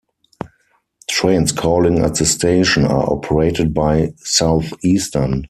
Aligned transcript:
Trains 1.07 1.51
calling 1.51 1.99
at 1.99 2.15
the 2.15 2.25
station 2.25 2.85
are 2.85 3.07
operated 3.07 3.71
by 3.71 4.13
Southeastern. 4.17 5.39